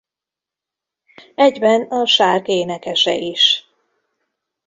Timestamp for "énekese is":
2.53-3.67